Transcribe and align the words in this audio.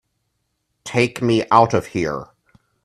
Take 0.83 1.21
me 1.21 1.45
out 1.51 1.75
of 1.75 1.85
here! 1.85 2.29